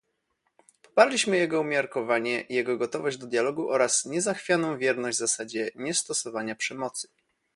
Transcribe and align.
Poparliśmy 0.81 1.37
jego 1.37 1.61
umiarkowanie, 1.61 2.45
jego 2.49 2.77
gotowość 2.77 3.17
do 3.17 3.27
dialogu 3.27 3.69
oraz 3.69 4.05
niezachwianą 4.05 4.77
wierność 4.77 5.17
zasadzie 5.17 5.71
niestosowania 5.75 6.55
przemocy 6.55 7.07